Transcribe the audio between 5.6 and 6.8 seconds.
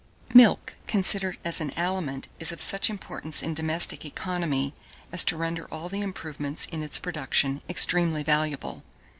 all the improvements